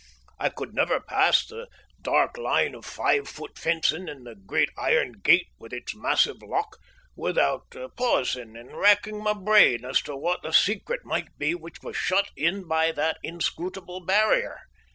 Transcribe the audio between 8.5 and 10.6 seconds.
and racking my brain as to what the